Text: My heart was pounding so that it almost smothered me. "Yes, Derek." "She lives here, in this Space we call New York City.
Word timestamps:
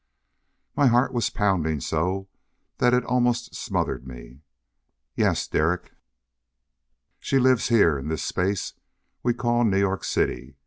My 0.75 0.87
heart 0.87 1.13
was 1.13 1.29
pounding 1.29 1.79
so 1.79 2.27
that 2.79 2.91
it 2.91 3.03
almost 3.05 3.53
smothered 3.53 4.07
me. 4.07 4.41
"Yes, 5.15 5.47
Derek." 5.47 5.91
"She 7.19 7.37
lives 7.37 7.67
here, 7.67 7.99
in 7.99 8.07
this 8.07 8.23
Space 8.23 8.73
we 9.21 9.35
call 9.35 9.63
New 9.63 9.77
York 9.77 10.03
City. 10.03 10.55